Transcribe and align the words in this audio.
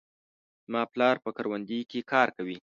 زما 0.65 0.81
پلار 0.93 1.15
په 1.25 1.29
کروندې 1.37 1.79
کې 1.89 1.99
کار 2.11 2.27
کوي. 2.37 2.57